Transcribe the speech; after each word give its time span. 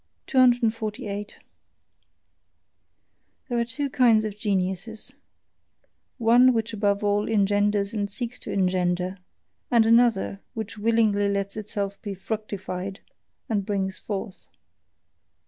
248. 0.25 1.37
There 3.47 3.59
are 3.59 3.63
two 3.63 3.87
kinds 3.87 4.25
of 4.25 4.35
geniuses: 4.35 5.13
one 6.17 6.53
which 6.53 6.73
above 6.73 7.03
all 7.03 7.29
engenders 7.29 7.93
and 7.93 8.09
seeks 8.09 8.39
to 8.39 8.51
engender, 8.51 9.19
and 9.69 9.85
another 9.85 10.41
which 10.55 10.75
willingly 10.79 11.29
lets 11.29 11.55
itself 11.55 12.01
be 12.01 12.15
fructified 12.15 13.01
and 13.47 13.63
brings 13.63 13.99
forth. 13.99 14.47